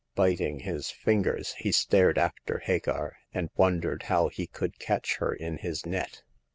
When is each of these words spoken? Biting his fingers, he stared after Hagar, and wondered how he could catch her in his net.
Biting 0.15 0.61
his 0.61 0.89
fingers, 0.89 1.53
he 1.59 1.71
stared 1.71 2.17
after 2.17 2.57
Hagar, 2.57 3.17
and 3.35 3.51
wondered 3.55 4.01
how 4.09 4.29
he 4.29 4.47
could 4.47 4.79
catch 4.79 5.17
her 5.17 5.31
in 5.31 5.57
his 5.59 5.85
net. 5.85 6.23